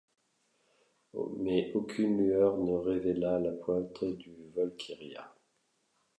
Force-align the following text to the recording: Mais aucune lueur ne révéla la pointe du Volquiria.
Mais 1.37 1.71
aucune 1.75 2.17
lueur 2.17 2.57
ne 2.57 2.73
révéla 2.73 3.37
la 3.37 3.51
pointe 3.51 4.03
du 4.03 4.33
Volquiria. 4.55 5.31